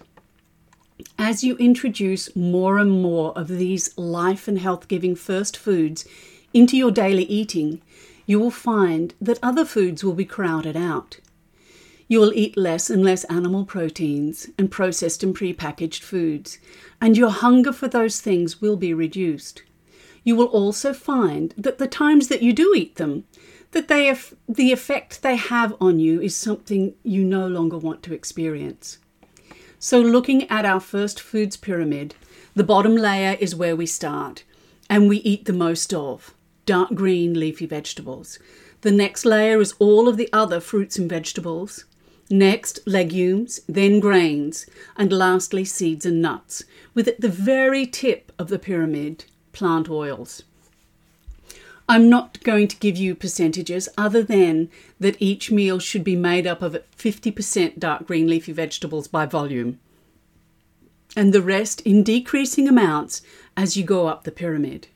As 1.17 1.43
you 1.43 1.55
introduce 1.57 2.35
more 2.35 2.77
and 2.77 2.91
more 2.91 3.37
of 3.37 3.47
these 3.47 3.95
life 3.97 4.47
and 4.47 4.59
health 4.59 4.87
giving 4.87 5.15
first 5.15 5.55
foods 5.55 6.05
into 6.53 6.75
your 6.75 6.91
daily 6.91 7.23
eating, 7.23 7.81
you 8.25 8.39
will 8.39 8.51
find 8.51 9.13
that 9.21 9.39
other 9.41 9.65
foods 9.65 10.03
will 10.03 10.13
be 10.13 10.25
crowded 10.25 10.75
out. 10.75 11.19
You 12.07 12.19
will 12.19 12.33
eat 12.33 12.57
less 12.57 12.89
and 12.89 13.03
less 13.03 13.25
animal 13.25 13.65
proteins 13.65 14.49
and 14.57 14.71
processed 14.71 15.23
and 15.23 15.35
prepackaged 15.35 16.01
foods, 16.01 16.57
and 17.01 17.17
your 17.17 17.29
hunger 17.29 17.73
for 17.73 17.87
those 17.87 18.21
things 18.21 18.61
will 18.61 18.77
be 18.77 18.93
reduced. 18.93 19.63
You 20.23 20.35
will 20.35 20.47
also 20.47 20.93
find 20.93 21.53
that 21.57 21.77
the 21.77 21.87
times 21.87 22.27
that 22.27 22.41
you 22.41 22.53
do 22.53 22.73
eat 22.75 22.95
them, 22.95 23.25
that 23.71 23.87
they 23.87 24.13
the 24.47 24.71
effect 24.71 25.21
they 25.21 25.35
have 25.35 25.75
on 25.79 25.99
you 25.99 26.21
is 26.21 26.35
something 26.35 26.95
you 27.03 27.23
no 27.23 27.47
longer 27.47 27.77
want 27.77 28.03
to 28.03 28.13
experience. 28.13 28.99
So, 29.79 30.01
looking 30.01 30.49
at 30.49 30.65
our 30.65 30.79
first 30.79 31.19
foods 31.19 31.55
pyramid, 31.57 32.15
the 32.55 32.63
bottom 32.63 32.95
layer 32.95 33.37
is 33.39 33.55
where 33.55 33.75
we 33.75 33.85
start, 33.85 34.43
and 34.89 35.07
we 35.07 35.17
eat 35.17 35.45
the 35.45 35.53
most 35.53 35.93
of 35.93 36.33
dark 36.65 36.93
green 36.93 37.39
leafy 37.39 37.65
vegetables. 37.65 38.39
The 38.81 38.91
next 38.91 39.25
layer 39.25 39.59
is 39.59 39.73
all 39.79 40.07
of 40.07 40.17
the 40.17 40.29
other 40.31 40.59
fruits 40.59 40.97
and 40.97 41.09
vegetables. 41.09 41.85
Next, 42.29 42.79
legumes, 42.85 43.61
then 43.67 43.99
grains, 43.99 44.65
and 44.97 45.13
lastly, 45.13 45.63
seeds 45.63 46.05
and 46.05 46.21
nuts, 46.21 46.63
with 46.93 47.07
at 47.07 47.21
the 47.21 47.29
very 47.29 47.85
tip 47.85 48.31
of 48.37 48.49
the 48.49 48.59
pyramid, 48.59 49.25
plant 49.53 49.89
oils. 49.89 50.43
I'm 51.89 52.09
not 52.09 52.43
going 52.43 52.67
to 52.67 52.77
give 52.77 52.97
you 52.97 53.15
percentages 53.15 53.87
other 53.97 54.21
than 54.21 54.69
that 54.99 55.15
each 55.21 55.51
meal 55.51 55.79
should 55.79 56.03
be 56.03 56.17
made 56.17 56.45
up 56.45 56.61
of 56.61 56.77
50% 56.97 57.79
dark 57.79 58.05
green 58.05 58.27
leafy 58.27 58.51
vegetables 58.51 59.07
by 59.07 59.25
volume, 59.25 59.79
and 61.15 61.33
the 61.33 61.41
rest 61.41 61.79
in 61.81 62.03
decreasing 62.03 62.67
amounts 62.67 63.21
as 63.55 63.77
you 63.77 63.85
go 63.85 64.07
up 64.07 64.23
the 64.23 64.31
pyramid. 64.31 64.87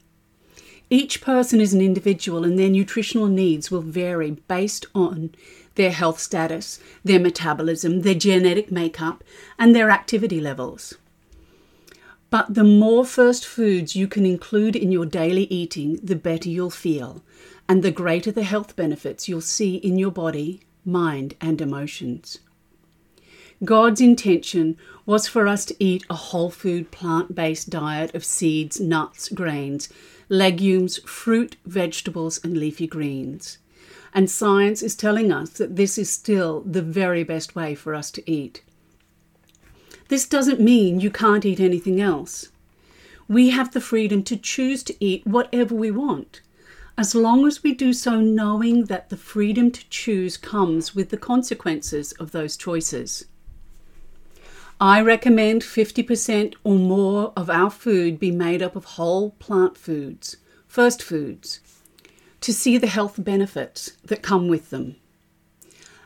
Each 0.90 1.22
person 1.22 1.62
is 1.62 1.74
an 1.74 1.80
individual 1.80 2.44
and 2.44 2.60
their 2.60 2.70
nutritional 2.70 3.28
needs 3.28 3.72
will 3.72 3.82
vary 3.82 4.32
based 4.32 4.86
on 4.94 5.34
their 5.76 5.92
health 5.92 6.20
status, 6.20 6.82
their 7.06 7.20
metabolism, 7.20 8.02
their 8.02 8.16
genetic 8.16 8.70
makeup, 8.70 9.24
and 9.58 9.74
their 9.74 9.90
activity 9.90 10.42
levels. 10.42 10.96
But 12.32 12.54
the 12.54 12.64
more 12.64 13.06
first 13.06 13.46
foods 13.46 13.96
you 13.96 14.08
can 14.08 14.26
include 14.26 14.76
in 14.76 14.90
your 14.90 15.06
daily 15.06 15.44
eating, 15.44 16.00
the 16.02 16.16
better 16.16 16.50
you'll 16.50 16.70
feel, 16.70 17.22
and 17.68 17.84
the 17.84 17.92
greater 17.92 18.32
the 18.32 18.44
health 18.44 18.76
benefits 18.78 19.28
you'll 19.28 19.42
see 19.42 19.76
in 19.76 20.00
your 20.00 20.12
body, 20.12 20.62
mind, 20.86 21.36
and 21.42 21.60
emotions. 21.60 22.40
God's 23.66 24.00
intention 24.00 24.78
was 25.06 25.28
for 25.28 25.46
us 25.46 25.66
to 25.66 25.76
eat 25.78 26.06
a 26.10 26.16
whole 26.16 26.50
food 26.50 26.90
plant 26.90 27.36
based 27.36 27.70
diet 27.70 28.16
of 28.16 28.24
seeds, 28.24 28.80
nuts, 28.80 29.28
grains, 29.28 29.90
legumes, 30.30 31.00
fruit, 31.00 31.58
vegetables, 31.66 32.40
and 32.46 32.58
leafy 32.58 32.88
greens. 32.88 33.58
And 34.14 34.32
science 34.32 34.82
is 34.82 34.96
telling 34.96 35.34
us 35.34 35.50
that 35.52 35.76
this 35.76 35.98
is 35.98 36.10
still 36.10 36.62
the 36.62 36.82
very 36.82 37.24
best 37.24 37.56
way 37.56 37.76
for 37.76 37.94
us 37.94 38.10
to 38.12 38.32
eat. 38.32 38.64
This 40.12 40.28
doesn't 40.28 40.60
mean 40.60 41.00
you 41.00 41.10
can't 41.10 41.46
eat 41.46 41.62
anything 41.62 42.02
else. 42.02 42.50
We 43.30 43.52
have 43.52 43.72
the 43.72 43.80
freedom 43.80 44.24
to 44.24 44.36
choose 44.36 44.84
to 44.84 44.96
eat 45.00 45.26
whatever 45.26 45.74
we 45.74 45.90
want, 45.90 46.42
as 46.98 47.16
long 47.16 47.48
as 47.48 47.64
we 47.64 47.74
do 47.74 47.94
so 47.94 48.20
knowing 48.20 48.88
that 48.88 49.08
the 49.08 49.16
freedom 49.16 49.72
to 49.72 49.90
choose 49.90 50.36
comes 50.36 50.94
with 50.94 51.12
the 51.12 51.18
consequences 51.18 52.12
of 52.20 52.32
those 52.34 52.58
choices. 52.58 53.24
I 54.82 55.00
recommend 55.00 55.62
50% 55.62 56.56
or 56.66 56.76
more 56.76 57.32
of 57.38 57.50
our 57.50 57.72
food 57.72 58.20
be 58.20 58.32
made 58.32 58.62
up 58.62 58.76
of 58.76 58.84
whole 58.84 59.30
plant 59.40 59.78
foods, 59.78 60.36
first 60.68 61.02
foods, 61.02 61.62
to 62.42 62.52
see 62.54 62.78
the 62.78 62.88
health 62.88 63.16
benefits 63.18 63.94
that 64.04 64.22
come 64.22 64.50
with 64.50 64.72
them. 64.72 64.98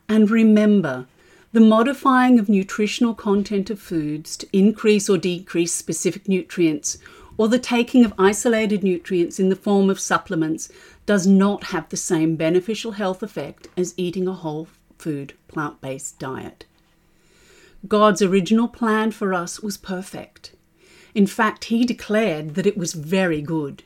And 0.08 0.30
remember, 0.30 1.08
the 1.56 1.62
modifying 1.62 2.38
of 2.38 2.50
nutritional 2.50 3.14
content 3.14 3.70
of 3.70 3.80
foods 3.80 4.36
to 4.36 4.46
increase 4.52 5.08
or 5.08 5.18
decrease 5.18 5.74
specific 5.74 6.28
nutrients, 6.28 6.98
or 7.38 7.48
the 7.48 7.58
taking 7.58 8.04
of 8.04 8.14
isolated 8.20 8.84
nutrients 8.84 9.40
in 9.40 9.48
the 9.48 9.56
form 9.56 9.90
of 9.90 9.98
supplements, 9.98 10.70
does 11.06 11.26
not 11.26 11.64
have 11.68 11.88
the 11.88 11.96
same 11.96 12.36
beneficial 12.36 12.92
health 12.92 13.24
effect 13.24 13.70
as 13.78 13.94
eating 13.96 14.28
a 14.28 14.34
whole 14.34 14.68
food 14.98 15.32
plant 15.48 15.80
based 15.80 16.20
diet. 16.20 16.66
God's 17.88 18.22
original 18.22 18.68
plan 18.68 19.12
for 19.12 19.34
us 19.34 19.62
was 19.62 19.78
perfect. 19.78 20.52
In 21.14 21.26
fact, 21.26 21.66
He 21.66 21.86
declared 21.86 22.56
that 22.56 22.68
it 22.68 22.78
was 22.78 22.92
very 22.92 23.42
good. 23.42 23.82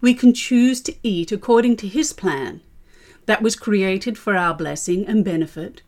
We 0.00 0.14
can 0.14 0.32
choose 0.32 0.80
to 0.82 0.94
eat 1.02 1.32
according 1.32 1.78
to 1.78 1.88
His 1.88 2.12
plan 2.12 2.60
that 3.24 3.42
was 3.42 3.56
created 3.56 4.16
for 4.16 4.36
our 4.36 4.54
blessing 4.54 5.04
and 5.04 5.24
benefit 5.24 5.82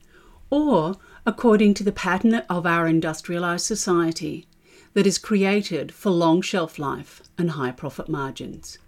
or 0.50 0.96
according 1.26 1.74
to 1.74 1.84
the 1.84 1.92
pattern 1.92 2.34
of 2.34 2.66
our 2.66 2.86
industrialized 2.86 3.66
society 3.66 4.46
that 4.94 5.06
is 5.06 5.18
created 5.18 5.92
for 5.92 6.10
long 6.10 6.40
shelf 6.40 6.78
life 6.78 7.22
and 7.36 7.50
high 7.50 7.70
profit 7.70 8.08
margins. 8.08 8.78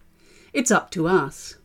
It's 0.53 0.71
up 0.71 0.91
to 0.93 1.07
us. 1.07 1.57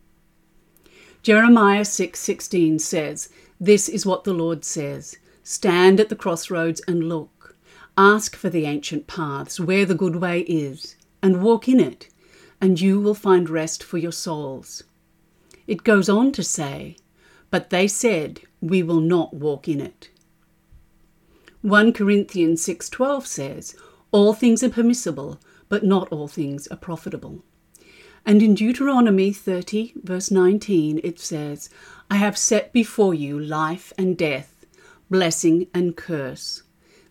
Jeremiah 1.22 1.84
6:16 1.84 2.78
says, 2.78 3.28
"This 3.58 3.88
is 3.88 4.06
what 4.06 4.24
the 4.24 4.34
Lord 4.34 4.64
says: 4.64 5.16
Stand 5.42 5.98
at 5.98 6.08
the 6.08 6.14
crossroads 6.14 6.80
and 6.86 7.08
look. 7.08 7.56
Ask 7.98 8.36
for 8.36 8.50
the 8.50 8.66
ancient 8.66 9.06
paths 9.06 9.58
where 9.58 9.86
the 9.86 9.94
good 9.94 10.16
way 10.16 10.42
is, 10.42 10.96
and 11.22 11.42
walk 11.42 11.68
in 11.68 11.80
it, 11.80 12.08
and 12.60 12.80
you 12.80 13.00
will 13.00 13.14
find 13.14 13.50
rest 13.50 13.82
for 13.82 13.98
your 13.98 14.12
souls." 14.12 14.84
It 15.66 15.82
goes 15.82 16.08
on 16.08 16.30
to 16.32 16.44
say, 16.44 16.96
"But 17.50 17.70
they 17.70 17.86
said, 17.86 18.40
we 18.60 18.82
will 18.82 19.00
not 19.00 19.34
walk 19.34 19.68
in 19.68 19.80
it. 19.80 20.10
1 21.62 21.92
Corinthians 21.92 22.62
6:12 22.62 23.26
says, 23.26 23.74
"All 24.12 24.32
things 24.32 24.62
are 24.62 24.68
permissible, 24.68 25.40
but 25.68 25.84
not 25.84 26.08
all 26.12 26.28
things 26.28 26.66
are 26.68 26.76
profitable." 26.76 27.44
And 28.24 28.42
in 28.42 28.54
Deuteronomy 28.54 29.32
30 29.32 29.92
verse 30.02 30.30
19 30.30 31.00
it 31.04 31.20
says, 31.20 31.68
"I 32.10 32.16
have 32.16 32.36
set 32.36 32.72
before 32.72 33.14
you 33.14 33.38
life 33.38 33.92
and 33.96 34.16
death, 34.16 34.66
blessing 35.08 35.68
and 35.72 35.96
curse. 35.96 36.62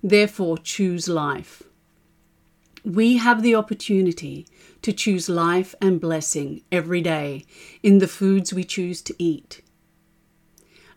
Therefore 0.04 0.58
choose 0.58 1.08
life." 1.08 1.64
We 2.84 3.18
have 3.18 3.42
the 3.42 3.56
opportunity 3.56 4.46
to 4.82 4.94
choose 4.94 5.28
life 5.28 5.74
and 5.82 6.00
blessing 6.00 6.62
every 6.72 7.02
day 7.02 7.46
in 7.82 7.98
the 7.98 8.08
foods 8.08 8.54
we 8.54 8.64
choose 8.64 9.02
to 9.02 9.16
eat. 9.18 9.62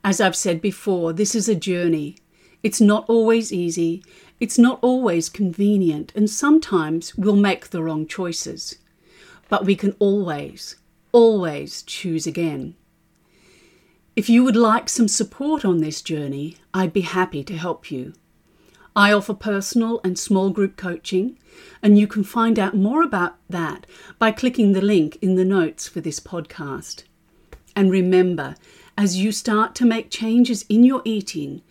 As 0.04 0.20
I've 0.20 0.36
said 0.36 0.60
before, 0.60 1.12
this 1.12 1.34
is 1.34 1.48
a 1.48 1.54
journey. 1.54 2.16
It's 2.62 2.80
not 2.80 3.08
always 3.08 3.52
easy, 3.52 4.02
it's 4.40 4.58
not 4.58 4.78
always 4.82 5.28
convenient, 5.28 6.12
and 6.14 6.30
sometimes 6.30 7.16
we'll 7.16 7.36
make 7.36 7.70
the 7.70 7.82
wrong 7.82 8.06
choices. 8.06 8.78
But 9.48 9.64
we 9.64 9.76
can 9.76 9.94
always, 9.98 10.76
always 11.12 11.82
choose 11.82 12.26
again. 12.26 12.74
If 14.14 14.28
you 14.28 14.42
would 14.42 14.56
like 14.56 14.88
some 14.88 15.08
support 15.08 15.64
on 15.64 15.78
this 15.78 16.02
journey, 16.02 16.56
I'd 16.74 16.92
be 16.92 17.02
happy 17.02 17.44
to 17.44 17.56
help 17.56 17.90
you. 17.90 18.14
I 18.96 19.12
offer 19.12 19.34
personal 19.34 20.00
and 20.02 20.18
small 20.18 20.50
group 20.50 20.76
coaching, 20.76 21.38
and 21.82 21.96
you 21.96 22.08
can 22.08 22.24
find 22.24 22.58
out 22.58 22.74
more 22.74 23.02
about 23.02 23.36
that 23.48 23.86
by 24.18 24.32
clicking 24.32 24.72
the 24.72 24.80
link 24.80 25.18
in 25.22 25.36
the 25.36 25.44
notes 25.44 25.86
for 25.86 26.00
this 26.00 26.18
podcast. 26.18 27.04
And 27.76 27.92
remember, 27.92 28.56
as 28.98 29.16
you 29.16 29.30
start 29.30 29.76
to 29.76 29.86
make 29.86 30.10
changes 30.10 30.64
in 30.68 30.82
your 30.82 31.00
eating, 31.04 31.62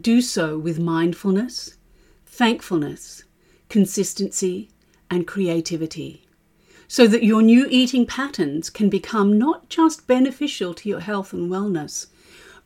do 0.00 0.20
so 0.20 0.56
with 0.56 0.78
mindfulness, 0.78 1.76
thankfulness, 2.24 3.24
consistency, 3.68 4.70
and 5.10 5.26
creativity, 5.26 6.24
so 6.86 7.08
that 7.08 7.24
your 7.24 7.42
new 7.42 7.66
eating 7.70 8.06
patterns 8.06 8.70
can 8.70 8.88
become 8.88 9.36
not 9.36 9.68
just 9.68 10.06
beneficial 10.06 10.72
to 10.72 10.88
your 10.88 11.00
health 11.00 11.32
and 11.32 11.50
wellness, 11.50 12.06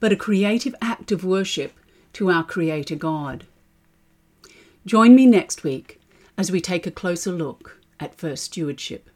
but 0.00 0.12
a 0.12 0.16
creative 0.16 0.74
act 0.82 1.10
of 1.10 1.24
worship 1.24 1.72
to 2.12 2.30
our 2.30 2.44
Creator 2.44 2.96
God. 2.96 3.46
Join 4.84 5.14
me 5.14 5.24
next 5.24 5.64
week 5.64 5.98
as 6.36 6.52
we 6.52 6.60
take 6.60 6.86
a 6.86 6.90
closer 6.90 7.32
look 7.32 7.80
at 7.98 8.14
First 8.14 8.44
Stewardship. 8.44 9.08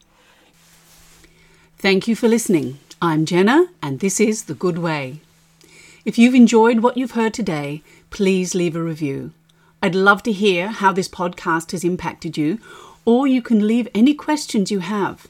Thank 1.76 2.08
you 2.08 2.16
for 2.16 2.26
listening. 2.26 2.78
I'm 3.04 3.26
Jenna, 3.26 3.66
and 3.82 4.00
this 4.00 4.18
is 4.18 4.44
The 4.44 4.54
Good 4.54 4.78
Way. 4.78 5.20
If 6.06 6.16
you've 6.16 6.34
enjoyed 6.34 6.78
what 6.80 6.96
you've 6.96 7.10
heard 7.10 7.34
today, 7.34 7.82
please 8.08 8.54
leave 8.54 8.74
a 8.74 8.82
review. 8.82 9.32
I'd 9.82 9.94
love 9.94 10.22
to 10.22 10.32
hear 10.32 10.68
how 10.68 10.90
this 10.90 11.06
podcast 11.06 11.72
has 11.72 11.84
impacted 11.84 12.38
you, 12.38 12.60
or 13.04 13.26
you 13.26 13.42
can 13.42 13.66
leave 13.66 13.88
any 13.94 14.14
questions 14.14 14.70
you 14.70 14.78
have. 14.78 15.28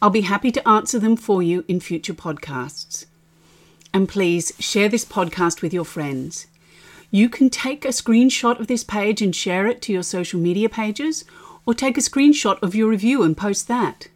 I'll 0.00 0.08
be 0.08 0.22
happy 0.22 0.50
to 0.50 0.66
answer 0.66 0.98
them 0.98 1.14
for 1.14 1.42
you 1.42 1.62
in 1.68 1.78
future 1.78 2.14
podcasts. 2.14 3.04
And 3.92 4.08
please 4.08 4.54
share 4.58 4.88
this 4.88 5.04
podcast 5.04 5.60
with 5.60 5.74
your 5.74 5.84
friends. 5.84 6.46
You 7.10 7.28
can 7.28 7.50
take 7.50 7.84
a 7.84 7.88
screenshot 7.88 8.58
of 8.58 8.66
this 8.66 8.82
page 8.82 9.20
and 9.20 9.36
share 9.36 9.66
it 9.66 9.82
to 9.82 9.92
your 9.92 10.04
social 10.04 10.40
media 10.40 10.70
pages, 10.70 11.26
or 11.66 11.74
take 11.74 11.98
a 11.98 12.00
screenshot 12.00 12.58
of 12.62 12.74
your 12.74 12.88
review 12.88 13.22
and 13.22 13.36
post 13.36 13.68
that. 13.68 14.08